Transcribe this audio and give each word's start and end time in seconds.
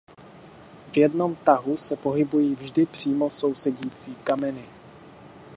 V 0.91 0.97
jednom 0.97 1.35
tahu 1.35 1.77
se 1.77 1.95
pohybují 1.95 2.55
vždy 2.55 2.85
přímo 2.85 3.29
sousedící 3.29 4.15
kameny. 4.15 4.65